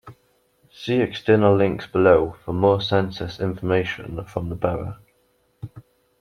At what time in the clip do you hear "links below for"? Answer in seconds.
1.55-2.53